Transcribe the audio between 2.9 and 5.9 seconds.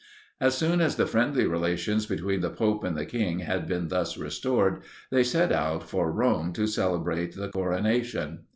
the king had been thus far restored, they set out,